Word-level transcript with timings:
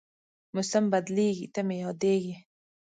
موسم 0.55 0.83
بدلېږي، 0.93 1.45
ته 1.53 1.61
مې 1.67 1.75
یادېږې 1.83 2.35